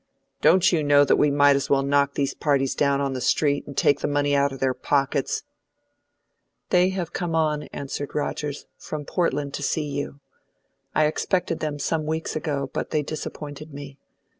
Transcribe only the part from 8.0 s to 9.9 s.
Rogers, "from Portland to see